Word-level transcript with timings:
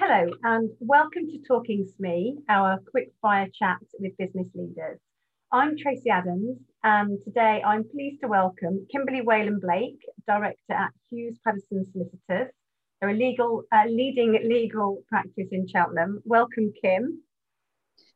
Hello, 0.00 0.30
and 0.44 0.70
welcome 0.78 1.26
to 1.26 1.38
Talking 1.48 1.84
SME, 1.84 2.36
our 2.48 2.78
quick 2.88 3.10
fire 3.20 3.48
chat 3.52 3.78
with 3.98 4.16
business 4.16 4.46
leaders. 4.54 5.00
I'm 5.50 5.76
Tracy 5.76 6.08
Adams, 6.08 6.56
and 6.84 7.18
today 7.24 7.60
I'm 7.66 7.82
pleased 7.82 8.20
to 8.20 8.28
welcome 8.28 8.86
Kimberly 8.92 9.22
Whalen 9.22 9.58
Blake, 9.58 9.98
Director 10.24 10.72
at 10.72 10.92
Hughes 11.10 11.36
Paddison 11.44 11.84
Solicitors. 11.90 12.52
They're 13.00 13.10
a 13.10 13.12
legal, 13.12 13.64
uh, 13.72 13.86
leading 13.88 14.38
legal 14.48 15.02
practice 15.08 15.48
in 15.50 15.66
Cheltenham. 15.66 16.22
Welcome, 16.24 16.72
Kim. 16.80 17.20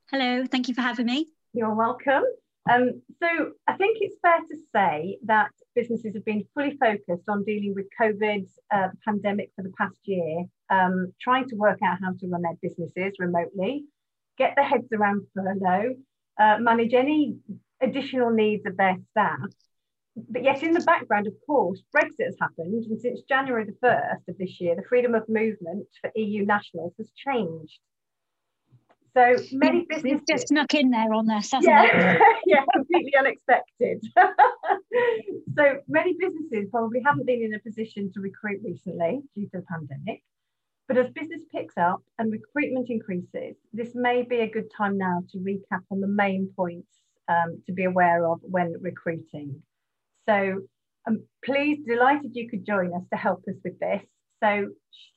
Hello, 0.09 0.46
thank 0.46 0.69
you 0.69 0.75
for 0.75 0.83
having 0.83 1.07
me. 1.07 1.30
You're 1.53 1.75
welcome. 1.75 2.23
Um, 2.71 3.03
so 3.21 3.53
I 3.67 3.77
think 3.77 3.99
it's 4.01 4.17
fair 4.23 4.39
to 4.39 4.57
say 4.75 5.19
that 5.25 5.51
businesses 5.75 6.15
have 6.15 6.25
been 6.25 6.45
fully 6.55 6.77
focused 6.79 7.29
on 7.29 7.45
dealing 7.45 7.75
with 7.75 7.87
COVID 8.01 8.47
uh, 8.73 8.89
pandemic 9.05 9.51
for 9.57 9.62
the 9.62 9.73
past 9.77 9.97
year, 10.05 10.45
um, 10.71 11.12
trying 11.21 11.48
to 11.48 11.57
work 11.57 11.80
out 11.85 11.98
how 12.01 12.12
to 12.12 12.29
run 12.29 12.43
their 12.43 12.56
businesses 12.62 13.15
remotely, 13.19 13.84
get 14.39 14.55
their 14.55 14.65
heads 14.65 14.87
around 14.93 15.27
furlough, 15.34 15.95
uh, 16.41 16.59
manage 16.61 16.95
any 16.95 17.37
additional 17.80 18.30
needs 18.30 18.65
of 18.65 18.77
their 18.77 18.97
staff. 19.11 19.51
But 20.15 20.45
yet, 20.45 20.62
in 20.62 20.73
the 20.73 20.81
background, 20.81 21.27
of 21.27 21.33
course, 21.47 21.83
Brexit 21.95 22.27
has 22.27 22.37
happened, 22.39 22.84
and 22.84 23.01
since 23.01 23.23
January 23.23 23.65
the 23.65 23.87
1st 23.87 24.29
of 24.29 24.39
this 24.39 24.61
year, 24.61 24.77
the 24.77 24.83
freedom 24.87 25.15
of 25.15 25.27
movement 25.29 25.87
for 26.01 26.12
EU 26.15 26.45
nationals 26.45 26.92
has 26.98 27.11
changed. 27.17 27.79
So 29.15 29.37
many 29.52 29.84
businesses 29.87 30.23
just 30.27 30.48
snuck 30.48 30.73
in 30.75 30.91
there 30.91 31.12
on 31.12 31.27
this, 31.27 31.53
hasn't 31.53 31.65
yeah, 31.65 32.19
yeah, 32.47 32.65
completely 32.73 33.12
unexpected. 33.19 34.03
so 35.55 35.80
many 35.87 36.16
businesses 36.19 36.69
probably 36.70 37.03
haven't 37.05 37.27
been 37.27 37.43
in 37.43 37.53
a 37.53 37.59
position 37.59 38.11
to 38.15 38.20
recruit 38.20 38.61
recently 38.65 39.20
due 39.34 39.45
to 39.51 39.59
the 39.59 39.65
pandemic. 39.69 40.23
But 40.89 40.97
as 40.97 41.11
business 41.12 41.43
picks 41.55 41.77
up 41.77 42.03
and 42.19 42.33
recruitment 42.33 42.89
increases, 42.89 43.56
this 43.73 43.95
may 43.95 44.23
be 44.23 44.41
a 44.41 44.51
good 44.51 44.70
time 44.77 44.97
now 44.97 45.23
to 45.33 45.39
recap 45.39 45.83
on 45.91 46.01
the 46.01 46.08
main 46.08 46.51
points 46.56 46.89
um, 47.29 47.62
to 47.67 47.73
be 47.73 47.84
aware 47.84 48.27
of 48.27 48.41
when 48.42 48.75
recruiting. 48.81 49.62
So 50.27 50.62
I'm 51.06 51.23
pleased, 51.45 51.86
delighted 51.86 52.34
you 52.34 52.48
could 52.48 52.64
join 52.64 52.95
us 52.95 53.03
to 53.11 53.17
help 53.17 53.45
us 53.48 53.56
with 53.62 53.79
this. 53.79 54.03
So 54.42 54.69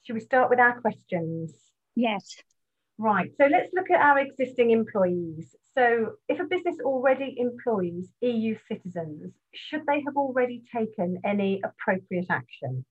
should 0.03 0.13
we 0.13 0.19
start 0.19 0.49
with 0.49 0.59
our 0.59 0.79
questions? 0.81 1.53
Yes. 1.95 2.37
Right, 2.97 3.29
so 3.37 3.45
let's 3.47 3.73
look 3.73 3.91
at 3.91 3.99
our 3.99 4.19
existing 4.19 4.71
employees. 4.71 5.53
So 5.77 6.13
if 6.29 6.39
a 6.39 6.45
business 6.45 6.77
already 6.81 7.35
employs 7.37 8.07
EU 8.21 8.55
citizens, 8.69 9.33
should 9.53 9.85
they 9.85 10.01
have 10.05 10.15
already 10.15 10.63
taken 10.73 11.19
any 11.25 11.61
appropriate 11.61 12.27
action? 12.29 12.85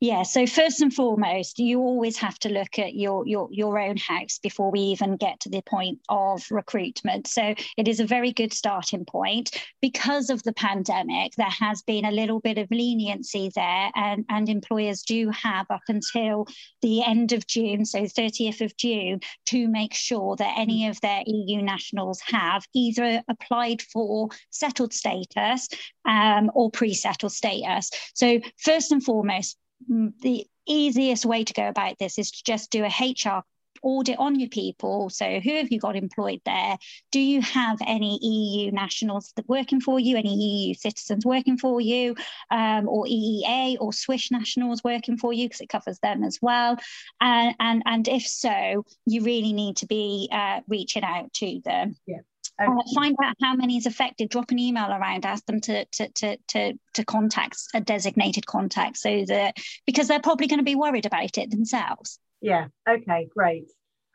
Yeah, 0.00 0.22
so 0.22 0.46
first 0.46 0.80
and 0.80 0.92
foremost, 0.92 1.58
you 1.58 1.80
always 1.80 2.16
have 2.16 2.38
to 2.40 2.48
look 2.48 2.78
at 2.78 2.94
your, 2.94 3.26
your, 3.26 3.48
your 3.50 3.78
own 3.78 3.98
house 3.98 4.38
before 4.42 4.70
we 4.70 4.80
even 4.80 5.16
get 5.16 5.40
to 5.40 5.50
the 5.50 5.60
point 5.62 5.98
of 6.08 6.42
recruitment. 6.50 7.26
So 7.26 7.54
it 7.76 7.86
is 7.86 8.00
a 8.00 8.06
very 8.06 8.32
good 8.32 8.54
starting 8.54 9.04
point. 9.04 9.50
Because 9.82 10.30
of 10.30 10.42
the 10.44 10.54
pandemic, 10.54 11.34
there 11.36 11.46
has 11.50 11.82
been 11.82 12.06
a 12.06 12.10
little 12.10 12.40
bit 12.40 12.56
of 12.56 12.70
leniency 12.70 13.50
there, 13.54 13.90
and, 13.94 14.24
and 14.30 14.48
employers 14.48 15.02
do 15.02 15.30
have 15.30 15.66
up 15.70 15.82
until 15.88 16.46
the 16.80 17.04
end 17.04 17.32
of 17.32 17.46
June, 17.46 17.84
so 17.84 18.04
30th 18.04 18.62
of 18.62 18.74
June, 18.78 19.20
to 19.46 19.68
make 19.68 19.92
sure 19.92 20.36
that 20.36 20.54
any 20.56 20.86
of 20.86 20.98
their 21.02 21.22
EU 21.26 21.60
nationals 21.60 22.20
have 22.20 22.64
either 22.74 23.22
applied 23.28 23.82
for 23.82 24.28
settled 24.50 24.94
status 24.94 25.68
um, 26.06 26.50
or 26.54 26.70
pre 26.70 26.94
settled 26.94 27.32
status. 27.32 27.90
So, 28.14 28.40
first 28.58 28.92
and 28.92 29.04
foremost, 29.04 29.49
the 29.88 30.46
easiest 30.66 31.24
way 31.24 31.44
to 31.44 31.52
go 31.52 31.68
about 31.68 31.98
this 31.98 32.18
is 32.18 32.30
to 32.30 32.42
just 32.44 32.70
do 32.70 32.84
a 32.84 32.88
HR 32.88 33.42
audit 33.82 34.18
on 34.18 34.38
your 34.38 34.48
people. 34.48 35.10
So, 35.10 35.40
who 35.40 35.56
have 35.56 35.70
you 35.70 35.78
got 35.78 35.96
employed 35.96 36.40
there? 36.44 36.78
Do 37.12 37.20
you 37.20 37.40
have 37.42 37.78
any 37.86 38.18
EU 38.22 38.70
nationals 38.70 39.32
working 39.46 39.80
for 39.80 39.98
you? 39.98 40.16
Any 40.16 40.34
EU 40.34 40.74
citizens 40.74 41.24
working 41.24 41.58
for 41.58 41.80
you, 41.80 42.14
um, 42.50 42.88
or 42.88 43.06
EEA 43.06 43.76
or 43.80 43.92
Swiss 43.92 44.30
nationals 44.30 44.82
working 44.84 45.16
for 45.16 45.32
you 45.32 45.46
because 45.48 45.60
it 45.60 45.68
covers 45.68 45.98
them 46.00 46.22
as 46.24 46.38
well? 46.42 46.76
And 47.20 47.54
and 47.58 47.82
and 47.86 48.08
if 48.08 48.26
so, 48.26 48.84
you 49.06 49.22
really 49.22 49.52
need 49.52 49.76
to 49.78 49.86
be 49.86 50.28
uh, 50.32 50.60
reaching 50.68 51.04
out 51.04 51.32
to 51.34 51.60
them. 51.64 51.96
Yeah. 52.06 52.18
Okay. 52.60 52.94
Find 52.94 53.16
out 53.22 53.36
how 53.42 53.54
many 53.54 53.76
is 53.76 53.86
affected. 53.86 54.28
Drop 54.28 54.50
an 54.50 54.58
email 54.58 54.90
around. 54.90 55.24
Ask 55.24 55.46
them 55.46 55.60
to 55.62 55.84
to 55.84 56.08
to 56.08 56.36
to 56.48 56.72
to 56.94 57.04
contact 57.04 57.56
a 57.74 57.80
designated 57.80 58.46
contact, 58.46 58.98
so 58.98 59.24
that 59.26 59.56
because 59.86 60.08
they're 60.08 60.20
probably 60.20 60.46
going 60.46 60.58
to 60.58 60.64
be 60.64 60.74
worried 60.74 61.06
about 61.06 61.38
it 61.38 61.50
themselves. 61.50 62.18
Yeah. 62.40 62.66
Okay. 62.88 63.28
Great. 63.34 63.70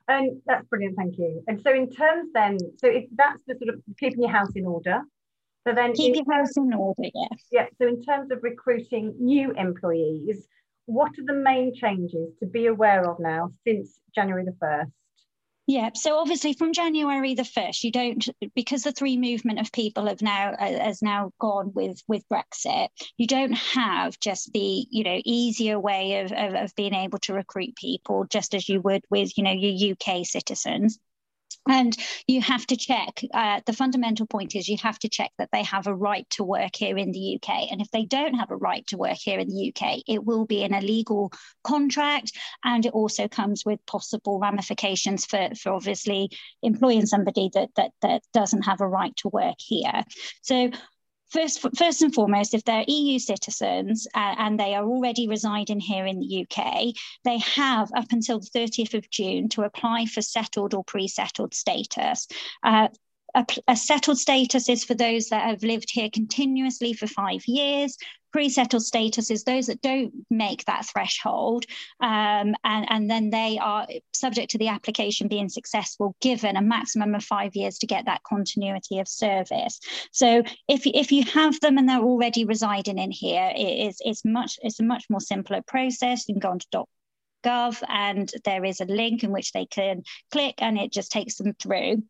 And 0.07 0.41
that's 0.45 0.67
brilliant. 0.67 0.95
Thank 0.95 1.17
you. 1.17 1.43
And 1.47 1.59
so, 1.61 1.73
in 1.73 1.89
terms 1.89 2.29
then, 2.33 2.57
so 2.77 2.87
if 2.87 3.05
that's 3.15 3.41
the 3.47 3.55
sort 3.55 3.73
of 3.73 3.81
keeping 3.99 4.21
your 4.21 4.31
house 4.31 4.51
in 4.55 4.65
order. 4.65 5.01
So 5.67 5.73
then, 5.73 5.93
keep 5.93 6.15
your 6.15 6.31
house 6.31 6.55
in 6.57 6.71
order. 6.73 7.01
Yes. 7.01 7.45
Yeah. 7.51 7.65
So, 7.81 7.87
in 7.87 8.03
terms 8.03 8.31
of 8.31 8.43
recruiting 8.43 9.15
new 9.19 9.51
employees, 9.53 10.47
what 10.85 11.09
are 11.17 11.25
the 11.25 11.33
main 11.33 11.73
changes 11.73 12.33
to 12.39 12.45
be 12.45 12.67
aware 12.67 13.09
of 13.09 13.19
now 13.19 13.49
since 13.65 13.99
January 14.13 14.45
the 14.45 14.55
first? 14.59 14.91
Yeah, 15.67 15.89
so 15.95 16.19
obviously 16.19 16.53
from 16.53 16.73
January 16.73 17.33
the 17.33 17.43
first, 17.43 17.83
you 17.83 17.91
don't 17.91 18.23
because 18.53 18.83
the 18.83 18.91
three 18.91 19.17
movement 19.17 19.59
of 19.59 19.71
people 19.71 20.05
have 20.05 20.21
now 20.21 20.51
uh, 20.51 20.79
has 20.83 21.01
now 21.01 21.31
gone 21.39 21.73
with 21.73 21.99
with 22.07 22.23
Brexit. 22.29 22.89
You 23.17 23.25
don't 23.25 23.53
have 23.53 24.19
just 24.19 24.53
the 24.53 24.85
you 24.91 25.03
know 25.03 25.19
easier 25.25 25.79
way 25.79 26.19
of, 26.19 26.31
of, 26.31 26.53
of 26.53 26.75
being 26.75 26.93
able 26.93 27.17
to 27.19 27.33
recruit 27.33 27.75
people, 27.75 28.25
just 28.29 28.53
as 28.53 28.69
you 28.69 28.79
would 28.81 29.03
with 29.09 29.35
you 29.37 29.43
know 29.43 29.53
your 29.53 29.93
UK 29.93 30.23
citizens. 30.23 30.99
And 31.67 31.95
you 32.27 32.41
have 32.41 32.65
to 32.67 32.77
check, 32.77 33.21
uh, 33.33 33.61
the 33.65 33.73
fundamental 33.73 34.25
point 34.27 34.55
is 34.55 34.67
you 34.67 34.77
have 34.83 34.99
to 34.99 35.09
check 35.09 35.31
that 35.37 35.49
they 35.51 35.63
have 35.63 35.87
a 35.87 35.95
right 35.95 36.29
to 36.31 36.43
work 36.43 36.75
here 36.75 36.97
in 36.97 37.11
the 37.11 37.35
UK. 37.35 37.71
And 37.71 37.81
if 37.81 37.89
they 37.91 38.05
don't 38.05 38.35
have 38.35 38.51
a 38.51 38.57
right 38.57 38.85
to 38.87 38.97
work 38.97 39.17
here 39.17 39.39
in 39.39 39.49
the 39.49 39.73
UK, 39.73 40.03
it 40.07 40.23
will 40.23 40.45
be 40.45 40.63
an 40.63 40.73
illegal 40.73 41.31
contract. 41.63 42.31
And 42.63 42.85
it 42.85 42.93
also 42.93 43.27
comes 43.27 43.63
with 43.65 43.85
possible 43.85 44.39
ramifications 44.39 45.25
for, 45.25 45.49
for 45.59 45.71
obviously 45.71 46.29
employing 46.61 47.05
somebody 47.05 47.49
that, 47.53 47.69
that, 47.75 47.91
that 48.01 48.21
doesn't 48.33 48.63
have 48.63 48.81
a 48.81 48.87
right 48.87 49.15
to 49.17 49.29
work 49.29 49.55
here. 49.57 50.03
So 50.41 50.71
First, 51.29 51.65
first 51.75 52.01
and 52.01 52.13
foremost, 52.13 52.53
if 52.53 52.63
they're 52.63 52.85
EU 52.87 53.19
citizens 53.19 54.07
uh, 54.13 54.35
and 54.37 54.59
they 54.59 54.75
are 54.75 54.85
already 54.85 55.27
residing 55.27 55.79
here 55.79 56.05
in 56.05 56.19
the 56.19 56.45
UK, 56.45 56.93
they 57.23 57.39
have 57.39 57.89
up 57.95 58.11
until 58.11 58.39
the 58.39 58.49
30th 58.55 58.93
of 58.93 59.09
June 59.09 59.49
to 59.49 59.63
apply 59.63 60.05
for 60.05 60.21
settled 60.21 60.73
or 60.73 60.83
pre 60.83 61.07
settled 61.07 61.53
status. 61.53 62.27
Uh, 62.63 62.89
a, 63.33 63.45
a, 63.67 63.75
settled 63.75 64.17
status 64.17 64.69
is 64.69 64.85
for 64.85 64.93
those 64.93 65.27
that 65.29 65.49
have 65.49 65.63
lived 65.63 65.91
here 65.91 66.09
continuously 66.09 66.93
for 66.93 67.07
five 67.07 67.45
years. 67.47 67.97
Pre-settled 68.35 68.83
status 68.83 69.31
is 69.31 69.45
those 69.45 69.67
that 69.67 69.81
don't 69.81 70.11
make 70.29 70.65
that 70.65 70.85
threshold, 70.85 71.65
um, 72.01 72.53
and, 72.65 72.85
and 72.89 73.09
then 73.09 73.29
they 73.29 73.57
are 73.61 73.87
subject 74.11 74.51
to 74.51 74.57
the 74.57 74.67
application 74.67 75.29
being 75.29 75.47
successful, 75.47 76.17
given 76.19 76.57
a 76.57 76.61
maximum 76.61 77.15
of 77.15 77.23
five 77.23 77.55
years 77.55 77.77
to 77.77 77.87
get 77.87 78.07
that 78.07 78.23
continuity 78.23 78.99
of 78.99 79.07
service. 79.07 79.79
So 80.11 80.43
if, 80.67 80.85
if 80.85 81.13
you 81.13 81.23
have 81.23 81.57
them 81.61 81.77
and 81.77 81.87
they're 81.87 82.01
already 82.01 82.43
residing 82.43 82.97
in 82.97 83.09
here, 83.09 83.53
it 83.55 83.87
is 83.87 84.01
it's 84.01 84.25
much 84.25 84.59
it's 84.61 84.81
a 84.81 84.83
much 84.83 85.05
more 85.09 85.21
simpler 85.21 85.61
process. 85.65 86.27
You 86.27 86.33
can 86.33 86.41
go 86.41 86.49
on 86.49 86.59
to 86.59 86.83
gov 87.45 87.81
and 87.87 88.29
there 88.43 88.65
is 88.65 88.81
a 88.81 88.85
link 88.85 89.23
in 89.23 89.31
which 89.31 89.53
they 89.53 89.65
can 89.65 90.03
click 90.33 90.55
and 90.57 90.77
it 90.77 90.91
just 90.91 91.09
takes 91.09 91.35
them 91.35 91.53
through 91.53 92.03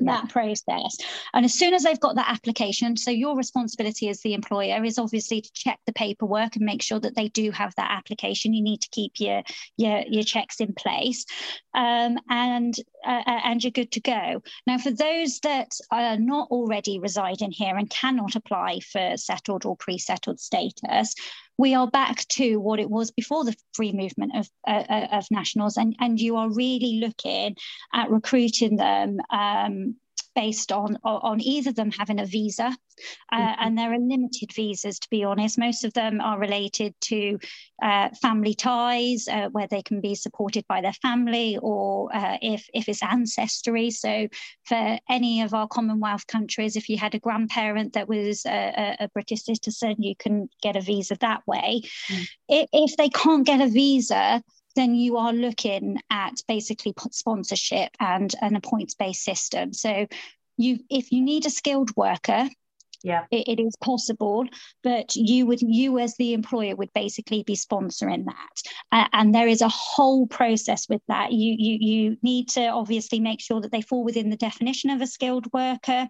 that 0.00 0.28
process. 0.28 0.96
And 1.34 1.44
as 1.44 1.54
soon 1.54 1.74
as 1.74 1.82
they've 1.82 2.00
got 2.00 2.16
that 2.16 2.28
application, 2.28 2.96
so 2.96 3.10
your 3.10 3.36
responsibility 3.36 4.08
as 4.08 4.20
the 4.20 4.34
employer 4.34 4.84
is 4.84 4.98
obviously 4.98 5.40
to 5.40 5.52
check 5.52 5.80
the 5.86 5.92
paperwork 5.92 6.56
and 6.56 6.64
make 6.64 6.82
sure 6.82 7.00
that 7.00 7.14
they 7.14 7.28
do 7.28 7.50
have 7.50 7.74
that 7.76 7.90
application. 7.90 8.54
You 8.54 8.62
need 8.62 8.80
to 8.82 8.88
keep 8.90 9.12
your 9.18 9.42
your, 9.76 10.02
your 10.08 10.22
checks 10.22 10.60
in 10.60 10.74
place, 10.74 11.24
um, 11.74 12.18
and 12.28 12.74
uh, 13.06 13.22
uh 13.26 13.40
and 13.44 13.62
you're 13.62 13.70
good 13.70 13.92
to 13.92 14.00
go. 14.00 14.42
Now, 14.66 14.78
for 14.78 14.90
those 14.90 15.40
that 15.40 15.72
are 15.90 16.16
not 16.18 16.48
already 16.50 16.98
residing 16.98 17.50
here 17.50 17.76
and 17.76 17.88
cannot 17.88 18.36
apply 18.36 18.80
for 18.80 19.16
settled 19.16 19.64
or 19.64 19.76
pre-settled 19.76 20.40
status, 20.40 21.14
we 21.62 21.76
are 21.76 21.86
back 21.86 22.26
to 22.26 22.56
what 22.56 22.80
it 22.80 22.90
was 22.90 23.12
before 23.12 23.44
the 23.44 23.54
free 23.72 23.92
movement 23.92 24.32
of, 24.34 24.50
uh, 24.66 24.82
uh, 24.90 25.06
of 25.12 25.30
nationals, 25.30 25.76
and, 25.76 25.94
and 26.00 26.18
you 26.18 26.36
are 26.36 26.52
really 26.52 26.98
looking 26.98 27.54
at 27.94 28.10
recruiting 28.10 28.74
them 28.74 29.18
um, 29.30 29.94
based 30.34 30.72
on 30.72 30.96
on 31.04 31.40
either 31.40 31.72
them 31.72 31.90
having 31.90 32.20
a 32.20 32.26
visa, 32.26 32.76
uh, 33.32 33.36
mm-hmm. 33.36 33.54
and 33.58 33.78
there 33.78 33.92
are 33.92 33.98
limited 33.98 34.52
visas. 34.54 34.98
To 34.98 35.10
be 35.10 35.24
honest, 35.24 35.58
most 35.58 35.84
of 35.84 35.92
them 35.92 36.20
are 36.20 36.38
related 36.38 36.94
to 37.02 37.38
uh, 37.82 38.10
family 38.20 38.54
ties, 38.54 39.28
uh, 39.28 39.48
where 39.50 39.66
they 39.66 39.82
can 39.82 40.00
be 40.00 40.14
supported 40.14 40.64
by 40.68 40.80
their 40.80 40.92
family, 40.94 41.58
or 41.60 42.14
uh, 42.14 42.38
if 42.40 42.66
if 42.74 42.88
it's 42.88 43.02
ancestry. 43.02 43.90
So, 43.90 44.28
for 44.64 44.98
any 45.08 45.42
of 45.42 45.54
our 45.54 45.68
Commonwealth 45.68 46.26
countries, 46.26 46.76
if 46.76 46.88
you 46.88 46.96
had 46.96 47.14
a 47.14 47.20
grandparent 47.20 47.92
that 47.94 48.08
was 48.08 48.44
a, 48.46 48.96
a 49.00 49.08
British 49.08 49.44
citizen, 49.44 49.96
you 49.98 50.14
can 50.16 50.48
get 50.62 50.76
a 50.76 50.80
visa 50.80 51.16
that 51.20 51.46
way. 51.46 51.82
Mm. 52.10 52.28
If, 52.48 52.68
if 52.72 52.96
they 52.96 53.08
can't 53.08 53.46
get 53.46 53.60
a 53.60 53.68
visa, 53.68 54.42
then 54.74 54.94
you 54.94 55.16
are 55.16 55.32
looking 55.32 55.98
at 56.10 56.34
basically 56.48 56.94
sponsorship 57.10 57.90
and, 58.00 58.34
and 58.40 58.56
a 58.56 58.60
points 58.60 58.94
based 58.94 59.24
system. 59.24 59.72
So 59.72 60.06
you 60.56 60.80
if 60.90 61.12
you 61.12 61.22
need 61.22 61.46
a 61.46 61.50
skilled 61.50 61.96
worker 61.96 62.48
yeah. 63.02 63.24
it, 63.30 63.58
it 63.58 63.62
is 63.62 63.74
possible 63.76 64.46
but 64.82 65.14
you 65.16 65.46
would 65.46 65.60
you 65.60 65.98
as 65.98 66.16
the 66.16 66.34
employer 66.34 66.76
would 66.76 66.92
basically 66.94 67.42
be 67.42 67.56
sponsoring 67.56 68.24
that. 68.26 68.62
Uh, 68.90 69.08
and 69.12 69.34
there 69.34 69.48
is 69.48 69.60
a 69.60 69.68
whole 69.68 70.26
process 70.26 70.88
with 70.88 71.02
that. 71.08 71.32
You 71.32 71.54
you 71.58 71.78
you 71.80 72.16
need 72.22 72.48
to 72.50 72.66
obviously 72.66 73.20
make 73.20 73.40
sure 73.40 73.60
that 73.60 73.72
they 73.72 73.82
fall 73.82 74.04
within 74.04 74.30
the 74.30 74.36
definition 74.36 74.90
of 74.90 75.00
a 75.00 75.06
skilled 75.06 75.52
worker 75.52 76.08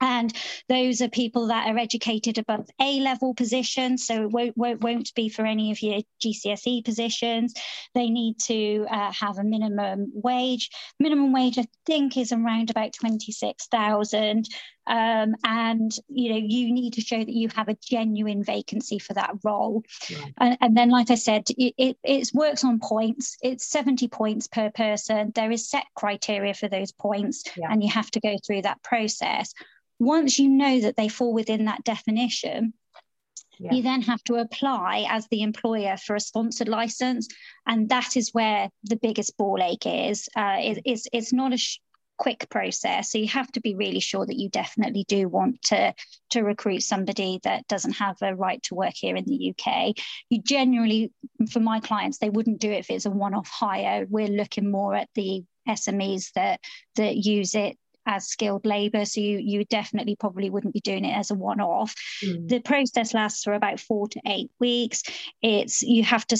and 0.00 0.32
those 0.68 1.02
are 1.02 1.08
people 1.08 1.48
that 1.48 1.68
are 1.68 1.78
educated 1.78 2.38
above 2.38 2.68
A 2.80 3.00
level 3.00 3.34
positions, 3.34 4.06
so 4.06 4.22
it 4.22 4.30
won't, 4.30 4.56
won't, 4.56 4.80
won't 4.80 5.14
be 5.14 5.28
for 5.28 5.44
any 5.44 5.70
of 5.70 5.82
your 5.82 6.00
GCSE 6.24 6.84
positions. 6.84 7.54
They 7.94 8.08
need 8.08 8.38
to 8.44 8.86
uh, 8.90 9.12
have 9.12 9.38
a 9.38 9.44
minimum 9.44 10.10
wage. 10.14 10.70
Minimum 10.98 11.32
wage, 11.32 11.58
I 11.58 11.66
think, 11.84 12.16
is 12.16 12.32
around 12.32 12.70
about 12.70 12.94
26,000. 12.94 14.46
Um, 14.86 15.34
and 15.44 15.92
you 16.08 16.32
know 16.32 16.40
you 16.42 16.72
need 16.72 16.94
to 16.94 17.00
show 17.00 17.18
that 17.18 17.28
you 17.28 17.48
have 17.54 17.68
a 17.68 17.76
genuine 17.80 18.42
vacancy 18.42 18.98
for 18.98 19.12
that 19.12 19.34
role 19.44 19.84
and, 20.38 20.56
and, 20.60 20.76
then 20.76 20.88
like 20.88 21.10
i 21.10 21.14
said 21.14 21.44
it, 21.50 21.74
it, 21.76 21.96
it, 22.02 22.30
works 22.34 22.64
on 22.64 22.80
points 22.80 23.36
it's 23.40 23.70
70 23.70 24.08
points 24.08 24.48
per 24.48 24.70
person 24.70 25.30
there 25.34 25.52
is 25.52 25.68
set 25.70 25.84
criteria 25.94 26.54
for 26.54 26.66
those 26.66 26.90
points 26.90 27.44
yeah. 27.56 27.68
and 27.70 27.84
you 27.84 27.90
have 27.90 28.10
to 28.12 28.20
go 28.20 28.36
through 28.44 28.62
that 28.62 28.82
process 28.82 29.52
once 30.00 30.38
you 30.38 30.48
know 30.48 30.80
that 30.80 30.96
they 30.96 31.08
fall 31.08 31.32
within 31.32 31.66
that 31.66 31.84
definition, 31.84 32.72
yeah. 33.60 33.74
you 33.74 33.82
then 33.82 34.00
have 34.02 34.24
to 34.24 34.36
apply 34.36 35.06
as 35.08 35.28
the 35.28 35.42
employer 35.42 35.96
for 35.98 36.16
a 36.16 36.20
sponsored 36.20 36.68
license. 36.68 37.28
And 37.66 37.90
that 37.90 38.16
is 38.16 38.30
where 38.32 38.70
the 38.84 38.96
biggest 38.96 39.36
ball 39.36 39.58
ache 39.62 39.86
is. 39.86 40.28
Uh, 40.34 40.56
it, 40.58 40.82
it's, 40.86 41.06
it's 41.12 41.32
not 41.32 41.52
a 41.52 41.58
sh- 41.58 41.80
quick 42.16 42.48
process. 42.48 43.12
So 43.12 43.18
you 43.18 43.28
have 43.28 43.52
to 43.52 43.60
be 43.60 43.74
really 43.74 44.00
sure 44.00 44.24
that 44.24 44.38
you 44.38 44.48
definitely 44.48 45.04
do 45.06 45.28
want 45.28 45.60
to, 45.64 45.94
to 46.30 46.42
recruit 46.42 46.82
somebody 46.82 47.40
that 47.44 47.68
doesn't 47.68 47.92
have 47.92 48.16
a 48.22 48.34
right 48.34 48.62
to 48.64 48.74
work 48.74 48.94
here 48.94 49.16
in 49.16 49.24
the 49.26 49.54
UK. 49.54 49.94
You 50.30 50.42
generally, 50.42 51.12
for 51.50 51.60
my 51.60 51.80
clients, 51.80 52.18
they 52.18 52.30
wouldn't 52.30 52.60
do 52.60 52.70
it 52.70 52.80
if 52.80 52.90
it's 52.90 53.06
a 53.06 53.10
one-off 53.10 53.48
hire. 53.48 54.06
We're 54.08 54.28
looking 54.28 54.70
more 54.70 54.94
at 54.94 55.08
the 55.14 55.44
SMEs 55.68 56.32
that 56.34 56.60
that 56.96 57.16
use 57.16 57.54
it 57.54 57.78
as 58.10 58.26
skilled 58.26 58.66
labor. 58.66 59.04
So 59.04 59.20
you 59.20 59.38
you 59.38 59.64
definitely 59.64 60.16
probably 60.16 60.50
wouldn't 60.50 60.74
be 60.74 60.80
doing 60.80 61.04
it 61.04 61.16
as 61.16 61.30
a 61.30 61.34
one-off. 61.34 61.94
Mm. 62.24 62.48
The 62.48 62.60
process 62.60 63.14
lasts 63.14 63.44
for 63.44 63.54
about 63.54 63.80
four 63.80 64.08
to 64.08 64.20
eight 64.26 64.50
weeks. 64.58 65.02
It's 65.40 65.82
you 65.82 66.02
have 66.04 66.26
to 66.26 66.36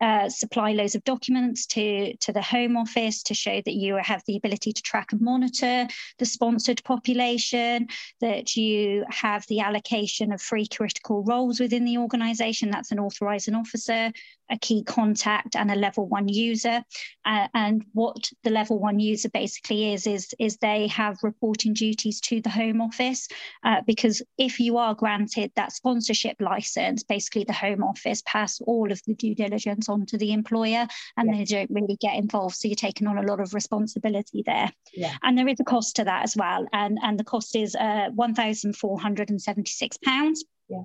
uh, 0.00 0.28
supply 0.28 0.72
loads 0.72 0.94
of 0.94 1.02
documents 1.04 1.66
to, 1.66 2.14
to 2.18 2.32
the 2.32 2.42
Home 2.42 2.76
Office 2.76 3.22
to 3.22 3.34
show 3.34 3.60
that 3.64 3.74
you 3.74 3.96
have 3.96 4.22
the 4.26 4.36
ability 4.36 4.72
to 4.72 4.82
track 4.82 5.12
and 5.12 5.20
monitor 5.20 5.88
the 6.18 6.26
sponsored 6.26 6.84
population, 6.84 7.88
that 8.20 8.54
you 8.54 9.04
have 9.08 9.46
the 9.48 9.60
allocation 9.60 10.30
of 10.30 10.42
free 10.42 10.66
critical 10.66 11.24
roles 11.24 11.58
within 11.58 11.84
the 11.84 11.98
organisation. 11.98 12.70
That's 12.70 12.92
an 12.92 13.00
authorising 13.00 13.54
officer, 13.54 14.12
a 14.50 14.58
key 14.58 14.82
contact, 14.82 15.56
and 15.56 15.70
a 15.70 15.76
level 15.76 16.06
one 16.06 16.28
user. 16.28 16.82
Uh, 17.24 17.48
and 17.54 17.84
what 17.92 18.30
the 18.44 18.50
level 18.50 18.78
one 18.78 18.98
user 18.98 19.28
basically 19.28 19.92
is, 19.92 20.06
is, 20.06 20.34
is 20.38 20.56
they 20.56 20.86
have 20.86 21.18
reporting 21.22 21.74
duties 21.74 22.20
to 22.20 22.40
the 22.40 22.50
Home 22.50 22.80
Office. 22.80 23.28
Uh, 23.64 23.82
because 23.86 24.22
if 24.38 24.60
you 24.60 24.78
are 24.78 24.94
granted 24.94 25.52
that 25.56 25.72
sponsorship 25.72 26.36
licence, 26.40 27.02
basically 27.02 27.44
the 27.44 27.52
Home 27.52 27.82
Office 27.82 28.22
pass 28.24 28.60
all 28.62 28.90
of 28.90 29.00
the 29.06 29.14
due 29.14 29.34
diligence 29.34 29.88
onto 29.88 30.16
the 30.16 30.32
employer 30.32 30.86
and 31.16 31.28
yeah. 31.28 31.36
they 31.36 31.44
don't 31.44 31.70
really 31.70 31.96
get 32.00 32.16
involved. 32.16 32.56
So 32.56 32.68
you're 32.68 32.76
taking 32.76 33.06
on 33.06 33.18
a 33.18 33.26
lot 33.26 33.40
of 33.40 33.54
responsibility 33.54 34.42
there. 34.44 34.70
Yeah. 34.94 35.14
And 35.22 35.36
there 35.36 35.48
is 35.48 35.60
a 35.60 35.64
cost 35.64 35.96
to 35.96 36.04
that 36.04 36.24
as 36.24 36.36
well. 36.36 36.66
And, 36.72 36.98
and 37.02 37.18
the 37.18 37.24
cost 37.24 37.56
is 37.56 37.74
uh, 37.74 38.10
£1,476. 38.16 40.38
Yeah. 40.68 40.82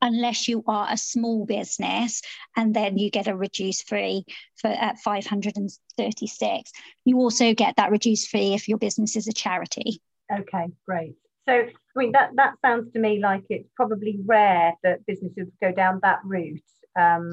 Unless 0.00 0.48
you 0.48 0.64
are 0.66 0.88
a 0.90 0.96
small 0.96 1.44
business, 1.44 2.22
and 2.56 2.74
then 2.74 2.96
you 2.96 3.10
get 3.10 3.28
a 3.28 3.36
reduced 3.36 3.88
fee 3.88 4.24
for 4.56 4.68
at 4.68 4.98
536. 4.98 6.72
You 7.04 7.18
also 7.18 7.52
get 7.54 7.76
that 7.76 7.90
reduced 7.90 8.28
fee 8.28 8.54
if 8.54 8.68
your 8.68 8.78
business 8.78 9.16
is 9.16 9.28
a 9.28 9.32
charity. 9.32 10.00
Okay, 10.32 10.68
great. 10.86 11.16
So, 11.48 11.54
I 11.54 11.98
mean, 11.98 12.12
that, 12.12 12.30
that 12.36 12.54
sounds 12.60 12.92
to 12.92 12.98
me 12.98 13.20
like 13.20 13.44
it's 13.48 13.68
probably 13.74 14.18
rare 14.26 14.74
that 14.82 15.06
businesses 15.06 15.48
go 15.62 15.72
down 15.72 16.00
that 16.02 16.18
route. 16.24 16.60
Um, 16.98 17.30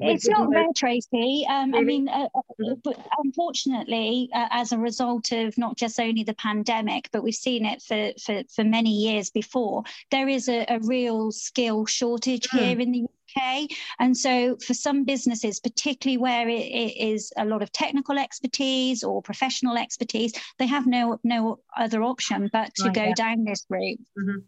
it's 0.00 0.26
not 0.26 0.48
rare, 0.48 0.66
Tracy. 0.74 1.46
Um. 1.48 1.74
I 1.74 1.82
mean, 1.82 2.08
uh, 2.08 2.28
uh, 2.34 2.40
mm-hmm. 2.60 2.72
but 2.82 2.98
unfortunately, 3.22 4.30
uh, 4.34 4.48
as 4.50 4.72
a 4.72 4.78
result 4.78 5.32
of 5.32 5.56
not 5.58 5.76
just 5.76 6.00
only 6.00 6.24
the 6.24 6.34
pandemic, 6.34 7.08
but 7.12 7.22
we've 7.22 7.34
seen 7.34 7.66
it 7.66 7.82
for, 7.82 8.12
for, 8.24 8.42
for 8.54 8.64
many 8.64 8.90
years 8.90 9.28
before, 9.30 9.82
there 10.10 10.28
is 10.28 10.48
a, 10.48 10.64
a 10.68 10.78
real 10.80 11.30
skill 11.30 11.84
shortage 11.84 12.48
mm. 12.48 12.58
here 12.58 12.80
in 12.80 12.90
the 12.90 13.04
UK. 13.36 13.68
And 13.98 14.16
so, 14.16 14.56
for 14.66 14.74
some 14.74 15.04
businesses, 15.04 15.60
particularly 15.60 16.18
where 16.18 16.48
it, 16.48 16.60
it 16.60 16.96
is 16.96 17.32
a 17.36 17.44
lot 17.44 17.62
of 17.62 17.72
technical 17.72 18.18
expertise 18.18 19.02
or 19.02 19.22
professional 19.22 19.76
expertise, 19.76 20.32
they 20.58 20.66
have 20.66 20.86
no 20.86 21.18
no 21.24 21.60
other 21.76 22.02
option 22.02 22.48
but 22.52 22.74
to 22.76 22.84
right, 22.84 22.94
go 22.94 23.04
yeah. 23.04 23.14
down 23.14 23.44
this 23.44 23.66
route. 23.68 24.00
Mm-hmm. 24.18 24.38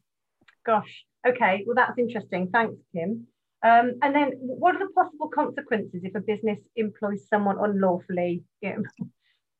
Gosh, 0.64 1.04
okay, 1.26 1.64
well 1.66 1.76
that's 1.76 1.98
interesting. 1.98 2.48
Thanks, 2.52 2.74
Kim. 2.94 3.26
Um, 3.62 3.94
and 4.02 4.14
then, 4.14 4.32
what 4.40 4.76
are 4.76 4.78
the 4.78 4.92
possible 4.92 5.28
consequences 5.28 6.02
if 6.04 6.14
a 6.14 6.20
business 6.20 6.58
employs 6.76 7.26
someone 7.28 7.56
unlawfully? 7.58 8.44
Yeah. 8.60 8.76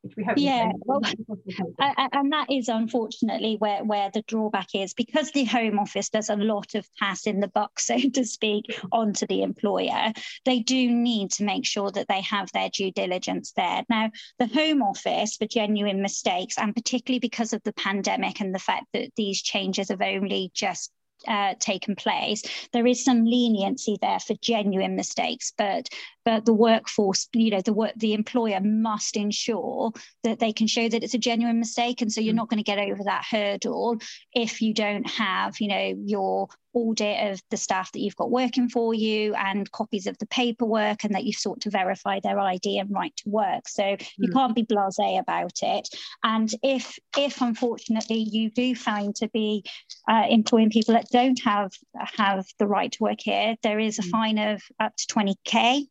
Which 0.05 0.17
we 0.19 0.25
hope 0.25 0.37
yeah, 0.37 0.71
well, 0.85 1.01
and 1.79 2.33
that 2.33 2.49
is 2.51 2.69
unfortunately 2.69 3.57
where, 3.59 3.83
where 3.83 4.11
the 4.13 4.21
drawback 4.21 4.75
is 4.75 4.93
because 4.93 5.31
the 5.31 5.45
Home 5.45 5.79
Office 5.79 6.11
does 6.11 6.29
a 6.29 6.37
lot 6.37 6.75
of 6.75 6.87
passing 7.01 7.41
the 7.41 7.49
buck, 7.49 7.81
so 7.81 7.97
to 7.99 8.25
speak, 8.27 8.67
onto 8.93 9.27
the 9.27 9.43
employer. 9.43 10.13
They 10.45 10.61
do 10.61 10.91
need 10.91 11.31
to 11.33 11.45
make 11.45 11.65
sure 11.65 11.91
that 11.91 12.09
they 12.09 12.21
have 12.21 12.53
their 12.53 12.69
due 12.69 12.93
diligence 12.93 13.53
there. 13.57 13.83
Now, 13.89 14.11
the 14.39 14.47
Home 14.49 14.83
Office, 14.83 15.37
for 15.37 15.47
genuine 15.47 16.03
mistakes, 16.03 16.59
and 16.59 16.75
particularly 16.75 17.21
because 17.21 17.55
of 17.55 17.63
the 17.63 17.73
pandemic 17.73 18.41
and 18.41 18.55
the 18.55 18.59
fact 18.59 18.85
that 18.93 19.11
these 19.17 19.41
changes 19.41 19.89
have 19.89 20.03
only 20.03 20.51
just 20.53 20.93
uh, 21.27 21.55
taken 21.59 21.97
place, 21.97 22.43
there 22.73 22.87
is 22.87 23.05
some 23.05 23.25
leniency 23.25 23.97
there 24.03 24.21
for 24.21 24.35
genuine 24.43 24.97
mistakes. 24.97 25.55
But 25.57 25.89
but 26.25 26.45
the 26.45 26.55
workforce, 26.55 27.29
you 27.33 27.51
know, 27.51 27.61
the 27.61 27.73
work 27.73 27.93
the 27.97 28.15
employer 28.15 28.61
must 28.61 29.17
ensure 29.17 29.93
that 30.23 30.39
they 30.39 30.53
can 30.53 30.67
show 30.67 30.89
that 30.89 31.03
it's 31.03 31.15
a 31.15 31.19
genuine 31.19 31.59
mistake, 31.59 32.01
and 32.01 32.13
so 32.13 32.21
you're 32.21 32.33
mm. 32.33 32.39
not 32.39 32.49
going 32.49 32.63
to 32.63 32.65
get 32.65 32.79
over 32.79 33.05
that 33.05 33.25
hurdle 33.31 33.99
if 34.33 34.61
you 34.61 34.75
don't 34.75 35.09
have, 35.09 35.61
you 35.61 35.69
know, 35.69 35.95
your 36.05 36.49
audit 36.75 37.33
of 37.33 37.41
the 37.51 37.57
staff 37.57 37.93
that 37.93 38.01
you've 38.01 38.17
got 38.17 38.31
working 38.31 38.69
for 38.69 38.93
you 38.93 39.33
and 39.35 39.71
copies 39.71 40.07
of 40.07 40.19
the 40.19 40.27
paperwork 40.27 41.05
and 41.05 41.15
that 41.15 41.25
you've 41.25 41.37
sought 41.37 41.61
to 41.61 41.71
verify 41.71 42.21
their 42.21 42.39
ID 42.39 42.79
and 42.79 42.91
right 42.91 43.15
to 43.17 43.29
work. 43.29 43.69
So 43.69 43.83
mm. 43.83 44.07
you 44.19 44.31
can't 44.33 44.55
be 44.55 44.65
blasé 44.65 45.19
about 45.19 45.63
it. 45.63 45.89
And 46.23 46.51
if 46.63 46.99
if 47.17 47.41
unfortunately 47.41 48.19
you 48.19 48.51
do 48.51 48.75
find 48.75 49.15
to 49.17 49.29
be 49.29 49.65
uh, 50.09 50.25
employing 50.29 50.71
people 50.71 50.95
that 50.95 51.09
don't 51.11 51.41
have 51.45 51.73
have 51.95 52.47
the 52.59 52.67
right 52.67 52.91
to 52.93 53.03
work 53.03 53.21
here, 53.21 53.57
there 53.63 53.79
is 53.79 53.99
a 53.99 54.03
mm. 54.03 54.11
fine 54.11 54.39
of 54.39 54.63
up 54.81 54.95
to 54.97 55.15
20k. 55.15 55.87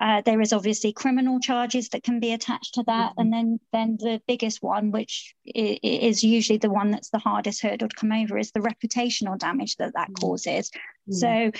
Uh, 0.00 0.22
there 0.22 0.40
is 0.40 0.52
obviously 0.52 0.92
criminal 0.92 1.40
charges 1.40 1.88
that 1.90 2.02
can 2.02 2.20
be 2.20 2.32
attached 2.32 2.74
to 2.74 2.82
that, 2.84 3.10
mm-hmm. 3.10 3.20
and 3.20 3.32
then 3.32 3.60
then 3.72 3.96
the 3.98 4.20
biggest 4.26 4.62
one, 4.62 4.90
which 4.90 5.34
is 5.44 6.22
usually 6.22 6.58
the 6.58 6.70
one 6.70 6.90
that's 6.90 7.10
the 7.10 7.18
hardest 7.18 7.62
hurdle 7.62 7.88
to 7.88 7.96
come 7.96 8.12
over, 8.12 8.38
is 8.38 8.52
the 8.52 8.60
reputational 8.60 9.38
damage 9.38 9.76
that 9.76 9.94
that 9.94 10.08
mm-hmm. 10.08 10.26
causes. 10.26 10.70
So 11.10 11.50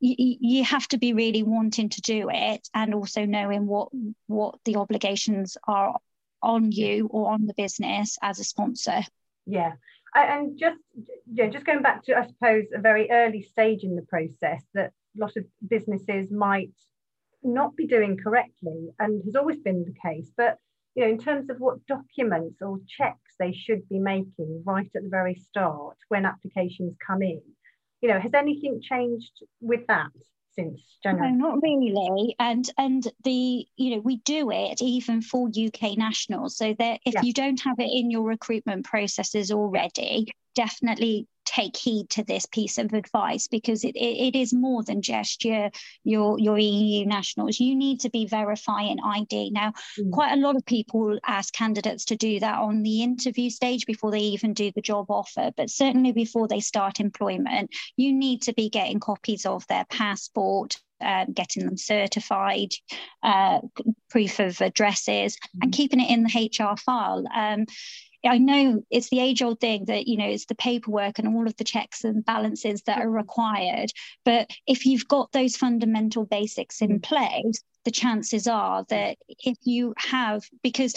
you, 0.00 0.36
you 0.40 0.64
have 0.64 0.86
to 0.88 0.98
be 0.98 1.12
really 1.12 1.42
wanting 1.42 1.88
to 1.90 2.00
do 2.00 2.28
it, 2.32 2.68
and 2.74 2.94
also 2.94 3.24
knowing 3.24 3.66
what 3.66 3.88
what 4.26 4.56
the 4.64 4.76
obligations 4.76 5.56
are 5.66 5.96
on 6.42 6.70
you 6.70 7.08
or 7.10 7.32
on 7.32 7.46
the 7.46 7.54
business 7.54 8.18
as 8.22 8.38
a 8.38 8.44
sponsor. 8.44 9.02
Yeah, 9.46 9.72
and 10.14 10.58
just 10.58 10.78
yeah, 11.32 11.48
just 11.48 11.66
going 11.66 11.82
back 11.82 12.04
to 12.04 12.16
I 12.16 12.26
suppose 12.26 12.64
a 12.74 12.80
very 12.80 13.10
early 13.10 13.42
stage 13.42 13.84
in 13.84 13.96
the 13.96 14.02
process 14.02 14.62
that 14.74 14.92
a 15.16 15.20
lot 15.20 15.36
of 15.36 15.44
businesses 15.66 16.30
might 16.30 16.72
not 17.46 17.76
be 17.76 17.86
doing 17.86 18.16
correctly 18.16 18.90
and 18.98 19.22
has 19.24 19.36
always 19.36 19.58
been 19.58 19.84
the 19.84 19.94
case. 20.08 20.30
But 20.36 20.58
you 20.94 21.04
know, 21.04 21.10
in 21.10 21.18
terms 21.18 21.50
of 21.50 21.58
what 21.58 21.86
documents 21.86 22.62
or 22.62 22.80
checks 22.88 23.34
they 23.38 23.52
should 23.52 23.88
be 23.88 23.98
making 23.98 24.62
right 24.64 24.90
at 24.94 25.02
the 25.02 25.08
very 25.08 25.34
start 25.34 25.96
when 26.08 26.24
applications 26.24 26.96
come 27.06 27.22
in, 27.22 27.42
you 28.00 28.08
know, 28.08 28.18
has 28.18 28.34
anything 28.34 28.80
changed 28.82 29.32
with 29.60 29.86
that? 29.88 30.10
since 30.56 30.80
January? 31.02 31.32
No, 31.32 31.50
not 31.50 31.62
really. 31.62 32.34
And 32.38 32.68
and 32.78 33.06
the 33.24 33.66
you 33.76 33.90
know 33.94 34.00
we 34.00 34.16
do 34.18 34.50
it 34.50 34.82
even 34.82 35.22
for 35.22 35.48
UK 35.48 35.96
nationals. 35.96 36.56
So 36.56 36.74
that 36.78 37.00
if 37.04 37.14
yeah. 37.14 37.22
you 37.22 37.32
don't 37.32 37.60
have 37.60 37.78
it 37.78 37.90
in 37.92 38.10
your 38.10 38.22
recruitment 38.22 38.84
processes 38.84 39.52
already, 39.52 40.32
definitely 40.56 41.28
take 41.46 41.76
heed 41.76 42.10
to 42.10 42.24
this 42.24 42.44
piece 42.44 42.76
of 42.76 42.92
advice 42.92 43.48
because 43.48 43.84
it, 43.84 43.94
it, 43.96 44.34
it 44.34 44.36
is 44.36 44.52
more 44.52 44.82
than 44.82 45.00
just 45.00 45.44
your, 45.44 45.70
your, 46.04 46.38
your 46.38 46.58
EU 46.58 47.06
nationals. 47.06 47.60
You 47.60 47.74
need 47.74 48.00
to 48.00 48.10
be 48.10 48.26
verifying 48.26 48.98
ID. 49.02 49.50
Now, 49.50 49.72
mm. 49.98 50.10
quite 50.10 50.32
a 50.32 50.40
lot 50.40 50.56
of 50.56 50.66
people 50.66 51.18
ask 51.24 51.54
candidates 51.54 52.04
to 52.06 52.16
do 52.16 52.40
that 52.40 52.58
on 52.58 52.82
the 52.82 53.02
interview 53.02 53.48
stage 53.48 53.86
before 53.86 54.10
they 54.10 54.20
even 54.20 54.52
do 54.52 54.72
the 54.74 54.82
job 54.82 55.06
offer, 55.08 55.52
but 55.56 55.70
certainly 55.70 56.12
before 56.12 56.48
they 56.48 56.60
start 56.60 57.00
employment, 57.00 57.70
you 57.96 58.12
need 58.12 58.42
to 58.42 58.52
be 58.52 58.68
getting 58.68 59.00
copies 59.00 59.46
of 59.46 59.66
their 59.68 59.84
passport, 59.88 60.76
um, 61.00 61.32
getting 61.32 61.64
them 61.64 61.76
certified, 61.76 62.70
uh, 63.22 63.60
proof 64.10 64.40
of 64.40 64.60
addresses, 64.60 65.36
mm-hmm. 65.36 65.58
and 65.62 65.72
keeping 65.72 66.00
it 66.00 66.10
in 66.10 66.24
the 66.24 66.50
HR 66.50 66.76
file. 66.76 67.24
Um, 67.34 67.66
I 68.26 68.38
know 68.38 68.82
it's 68.90 69.10
the 69.10 69.20
age 69.20 69.42
old 69.42 69.60
thing 69.60 69.86
that, 69.86 70.06
you 70.06 70.16
know, 70.16 70.26
it's 70.28 70.46
the 70.46 70.54
paperwork 70.54 71.18
and 71.18 71.28
all 71.28 71.46
of 71.46 71.56
the 71.56 71.64
checks 71.64 72.04
and 72.04 72.24
balances 72.24 72.82
that 72.82 73.00
are 73.00 73.10
required. 73.10 73.90
But 74.24 74.50
if 74.66 74.86
you've 74.86 75.08
got 75.08 75.32
those 75.32 75.56
fundamental 75.56 76.24
basics 76.24 76.80
in 76.80 77.00
mm. 77.00 77.02
place, 77.02 77.62
the 77.84 77.90
chances 77.90 78.48
are 78.48 78.84
that 78.88 79.16
if 79.28 79.56
you 79.62 79.94
have, 79.96 80.44
because 80.62 80.94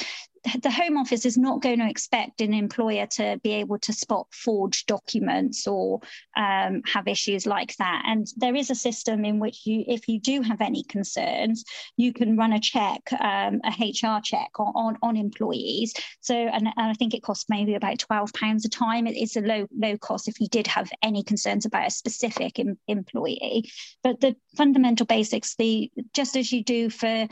the 0.62 0.72
Home 0.72 0.98
Office 0.98 1.26
is 1.26 1.38
not 1.38 1.62
going 1.62 1.80
to 1.80 1.90
expect 1.90 2.42
an 2.42 2.54
employer 2.54 3.06
to 3.08 3.40
be 3.44 3.54
able 3.54 3.78
to 3.80 3.94
spot 3.94 4.28
forged 4.32 4.88
documents 4.88 5.68
or 5.68 6.00
um, 6.36 6.82
have 6.86 7.08
issues 7.08 7.46
like 7.46 7.76
that. 7.78 8.04
And 8.06 8.28
there 8.38 8.56
is 8.56 8.70
a 8.70 8.76
system 8.76 9.26
in 9.26 9.40
which 9.40 9.66
you, 9.66 9.84
if 9.88 10.08
you 10.08 10.20
do 10.20 10.42
have 10.42 10.62
any 10.62 10.84
concerns, 10.84 11.64
you 11.98 12.14
can 12.14 12.38
run 12.38 12.54
a 12.54 12.60
check, 12.60 13.02
um, 13.20 13.62
a 13.64 13.72
HR 13.80 14.22
check 14.24 14.52
on, 14.60 14.74
on, 14.76 14.98
on 15.02 15.18
employees. 15.18 15.94
So, 16.22 16.36
and, 16.36 16.68
and, 16.68 16.90
I 16.90 16.94
think 16.94 17.14
it 17.14 17.24
costs 17.24 17.46
maybe 17.50 17.76
about 17.76 18.00
twelve 18.00 18.34
pounds 18.34 18.66
a 18.66 18.70
time. 18.70 19.08
It 19.08 19.18
is 19.18 19.36
a 19.36 19.42
low 19.42 19.68
low 19.78 19.98
cost 19.98 20.28
if 20.28 20.40
you 20.40 20.48
did 20.48 20.68
have 20.68 20.90
any 21.04 21.24
concerns 21.24 21.66
about 21.66 21.88
a 21.88 21.92
specific 21.92 22.60
em- 22.60 22.80
employee. 22.88 23.70
But 24.04 24.20
the 24.20 24.36
fundamental 24.58 25.06
basics, 25.06 25.56
the 25.56 25.92
just 26.14 26.36
as 26.36 26.52
you 26.52 26.64
do 26.64 26.90
for 26.90 27.28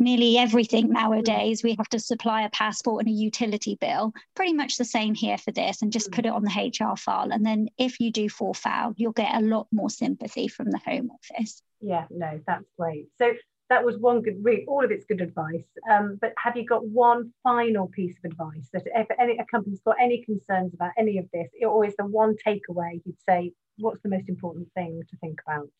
nearly 0.00 0.38
everything 0.38 0.90
nowadays 0.90 1.62
we 1.62 1.74
have 1.76 1.88
to 1.90 1.98
supply 1.98 2.42
a 2.42 2.50
passport 2.50 3.04
and 3.04 3.14
a 3.14 3.16
utility 3.16 3.76
bill. 3.80 4.12
Pretty 4.34 4.54
much 4.54 4.76
the 4.76 4.84
same 4.84 5.14
here 5.14 5.38
for 5.38 5.52
this 5.52 5.82
and 5.82 5.92
just 5.92 6.10
put 6.10 6.26
it 6.26 6.32
on 6.32 6.42
the 6.42 6.72
hr 6.80 6.96
file. 6.96 7.30
And 7.32 7.44
then 7.44 7.68
if 7.78 8.00
you 8.00 8.10
do 8.10 8.28
fall 8.28 8.54
foul 8.54 8.94
you'll 8.96 9.12
get 9.12 9.34
a 9.34 9.44
lot 9.44 9.68
more 9.70 9.90
sympathy 9.90 10.48
from 10.48 10.70
the 10.70 10.78
home 10.78 11.10
office. 11.10 11.62
Yeah 11.80 12.06
no 12.10 12.40
that's 12.46 12.66
great. 12.78 13.08
So 13.18 13.32
that 13.68 13.84
was 13.84 13.98
one 13.98 14.22
good 14.22 14.42
read 14.42 14.64
all 14.66 14.84
of 14.84 14.90
it's 14.90 15.04
good 15.04 15.20
advice. 15.20 15.64
Um, 15.88 16.18
but 16.20 16.32
have 16.42 16.56
you 16.56 16.64
got 16.64 16.84
one 16.84 17.32
final 17.44 17.86
piece 17.86 18.16
of 18.24 18.32
advice 18.32 18.68
that 18.72 18.82
if 18.86 19.06
any 19.20 19.38
a 19.38 19.44
company's 19.44 19.80
got 19.82 19.96
any 20.00 20.24
concerns 20.24 20.74
about 20.74 20.92
any 20.98 21.18
of 21.18 21.26
this 21.32 21.48
it 21.52 21.66
always 21.66 21.94
the 21.96 22.04
one 22.06 22.36
takeaway 22.46 23.00
you'd 23.04 23.20
say 23.28 23.52
what's 23.80 24.02
the 24.02 24.08
most 24.08 24.28
important 24.28 24.68
thing 24.74 25.02
to 25.10 25.16
think 25.18 25.40
about? 25.46 25.70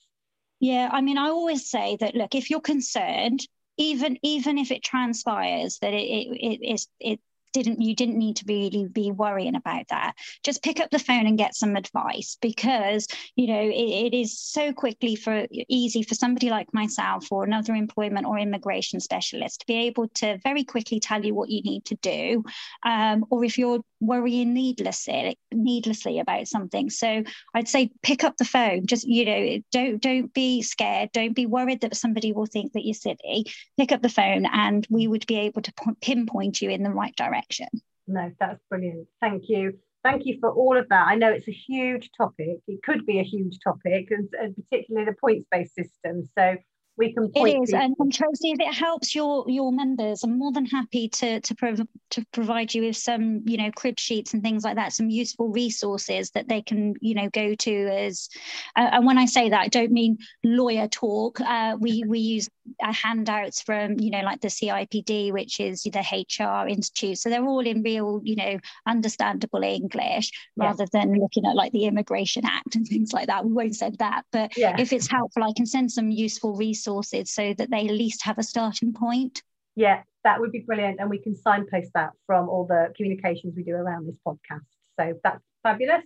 Yeah, 0.59 0.91
I 0.93 1.01
mean, 1.01 1.17
I 1.17 1.29
always 1.29 1.71
say 1.71 1.97
that 2.01 2.15
look, 2.15 2.35
if 2.35 2.51
you're 2.51 2.61
concerned, 2.61 3.41
even 3.77 4.19
even 4.23 4.59
if 4.59 4.71
it 4.71 4.83
transpires 4.83 5.79
that 5.81 5.95
it, 5.95 6.07
it, 6.07 6.61
it 6.63 6.87
it 7.01 7.21
didn't 7.53 7.81
you 7.81 7.95
didn't 7.95 8.19
need 8.19 8.37
to 8.37 8.45
really 8.47 8.87
be 8.89 9.11
worrying 9.11 9.55
about 9.55 9.89
that. 9.89 10.15
Just 10.45 10.63
pick 10.63 10.81
up 10.81 10.91
the 10.91 10.99
phone 10.99 11.27
and 11.27 11.39
get 11.39 11.55
some 11.55 11.77
advice 11.77 12.37
because 12.41 13.07
you 13.37 13.49
know 13.49 13.61
it, 13.61 14.13
it 14.13 14.15
is 14.15 14.39
so 14.39 14.73
quickly 14.73 15.17
for 15.17 15.47
easy 15.69 16.03
for 16.03 16.15
somebody 16.15 16.51
like 16.51 16.73
myself 16.73 17.27
or 17.31 17.45
another 17.45 17.75
employment 17.75 18.27
or 18.27 18.39
immigration 18.39 19.01
specialist 19.01 19.61
to 19.61 19.67
be 19.67 19.87
able 19.87 20.09
to 20.09 20.39
very 20.45 20.65
quickly 20.65 21.01
tell 21.01 21.25
you 21.25 21.35
what 21.35 21.51
you 21.51 21.63
need 21.63 21.85
to 21.87 21.97
do. 21.97 22.45
Um, 22.85 23.25
or 23.31 23.45
if 23.45 23.59
you're 23.59 23.81
worrying 24.01 24.55
needlessly 24.55 25.39
needlessly 25.53 26.19
about 26.19 26.49
something 26.49 26.89
so 26.91 27.23
i'd 27.55 27.69
say 27.69 27.91
pick 28.03 28.25
up 28.25 28.37
the 28.37 28.45
phone 28.45 28.87
just 28.87 29.07
you 29.07 29.25
know 29.25 29.59
don't 29.73 30.01
don't 30.01 30.33
be 30.33 30.63
scared 30.63 31.11
don't 31.13 31.35
be 31.35 31.47
worried 31.47 31.81
that 31.81 31.97
somebody 31.97 32.33
will 32.33 32.47
think 32.47 32.73
that 32.73 32.85
you're 32.85 32.95
silly 32.95 33.45
pick 33.77 33.93
up 33.93 34.03
the 34.03 34.09
phone 34.09 34.47
and 34.47 34.87
we 34.91 35.07
would 35.07 35.27
be 35.27 35.37
able 35.37 35.63
to 35.63 35.73
pinpoint 36.01 36.61
you 36.61 36.71
in 36.71 36.83
the 36.83 36.91
right 36.91 37.15
direction. 37.17 37.69
No, 38.07 38.31
that's 38.39 38.61
brilliant. 38.69 39.07
Thank 39.21 39.45
you. 39.49 39.79
Thank 40.03 40.25
you 40.25 40.39
for 40.41 40.51
all 40.51 40.77
of 40.79 40.89
that. 40.89 41.07
I 41.09 41.15
know 41.15 41.31
it's 41.31 41.49
a 41.49 41.53
huge 41.53 42.11
topic. 42.17 42.59
It 42.67 42.83
could 42.83 43.05
be 43.05 43.21
a 43.21 43.23
huge 43.25 43.59
topic, 43.63 44.11
and, 44.11 44.29
and 44.41 44.57
particularly 44.57 45.07
the 45.07 45.17
points-based 45.21 45.75
system. 45.75 46.29
So 46.37 46.57
we 47.01 47.15
it 47.35 47.63
is 47.63 47.73
and, 47.73 47.97
and 47.99 48.13
Tracy 48.13 48.51
if 48.51 48.61
it 48.61 48.75
helps 48.75 49.15
your 49.15 49.45
your 49.49 49.73
members 49.73 50.23
I'm 50.23 50.39
more 50.39 50.53
than 50.53 50.67
happy 50.67 51.09
to 51.09 51.41
to, 51.41 51.55
prov- 51.55 51.89
to 52.11 52.25
provide 52.33 52.73
you 52.75 52.83
with 52.83 52.97
some 52.97 53.43
you 53.47 53.57
know 53.57 53.71
crib 53.75 53.99
sheets 53.99 54.35
and 54.35 54.43
things 54.43 54.65
like 54.65 54.77
that 54.77 54.93
some 54.93 55.09
useful 55.09 55.49
resources 55.49 56.31
that 56.33 56.49
they 56.49 56.63
can 56.63 56.95
you 57.01 57.15
know 57.15 57.29
go 57.31 57.55
to 57.55 57.89
as 57.89 58.29
uh, 58.77 58.91
and 58.93 59.07
when 59.07 59.19
I 59.19 59.25
say 59.25 59.49
that 59.49 59.61
I 59.61 59.69
don't 59.69 59.93
mean 59.93 60.19
lawyer 60.45 60.89
talk 60.89 61.41
uh, 61.41 61.77
we 61.81 62.05
we 62.07 62.19
use 62.21 62.49
handouts 62.81 63.63
from 63.63 63.99
you 63.99 64.11
know 64.11 64.21
like 64.21 64.41
the 64.41 64.49
CIPD 64.49 65.33
which 65.33 65.61
is 65.61 65.83
the 65.83 66.01
HR 66.01 66.69
institute 66.69 67.19
so 67.19 67.29
they're 67.29 67.45
all 67.45 67.67
in 67.67 67.83
real 67.83 68.21
you 68.25 68.37
know 68.37 68.59
understandable 68.87 69.63
English 69.63 70.31
rather 70.57 70.85
yeah. 70.93 71.05
than 71.05 71.19
looking 71.19 71.47
at 71.47 71.57
like 71.57 71.73
the 71.73 71.87
Immigration 71.87 72.45
Act 72.45 72.77
and 72.77 72.87
things 72.87 73.13
like 73.13 73.27
that 73.27 73.45
we 73.45 73.53
won't 73.53 73.77
send 73.77 73.99
that 73.99 74.23
but 74.33 74.57
yeah. 74.57 74.77
if 74.79 74.93
it's 74.93 75.11
helpful 75.11 75.43
I 75.43 75.53
can 75.57 75.67
send 75.67 75.91
some 75.91 76.11
useful 76.11 76.55
resources 76.55 76.91
resources 76.91 77.33
so 77.33 77.55
that 77.55 77.71
they 77.71 77.87
at 77.87 77.95
least 77.95 78.25
have 78.25 78.39
a 78.39 78.43
starting 78.43 78.93
point? 78.93 79.43
Yeah, 79.77 80.03
that 80.25 80.41
would 80.41 80.53
be 80.53 80.61
brilliant. 80.61 81.01
And 81.01 81.11
we 81.11 81.19
can 81.19 81.37
signpost 81.37 81.91
that 81.95 82.11
from 82.27 82.49
all 82.49 82.67
the 82.67 82.93
communications 82.97 83.55
we 83.57 83.63
do 83.63 83.75
around 83.75 84.07
this 84.07 84.17
podcast. 84.27 84.67
So 84.99 85.15
that's 85.23 85.43
fabulous. 85.63 86.05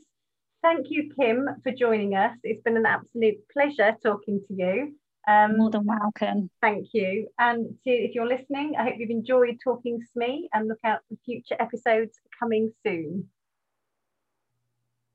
Thank 0.63 0.87
you, 0.89 1.11
Kim, 1.19 1.49
for 1.63 1.73
joining 1.73 2.15
us. 2.15 2.37
It's 2.43 2.63
been 2.63 2.77
an 2.77 2.87
absolute 2.87 3.37
pleasure 3.53 3.97
talking 4.03 4.41
to 4.49 4.55
you. 4.55 4.95
Um, 5.27 5.57
More 5.57 5.71
than 5.71 5.85
welcome. 5.85 6.51
Thank 6.61 6.89
you. 6.93 7.29
And 7.39 7.77
to, 7.85 7.91
if 7.91 8.15
you're 8.15 8.29
listening, 8.29 8.75
I 8.79 8.85
hope 8.85 8.95
you've 8.99 9.11
enjoyed 9.11 9.59
talking 9.63 10.01
to 10.01 10.19
me 10.19 10.49
and 10.53 10.69
look 10.69 10.81
out 10.85 11.01
for 11.09 11.17
future 11.25 11.57
episodes 11.59 12.19
coming 12.39 12.73
soon. 12.85 13.29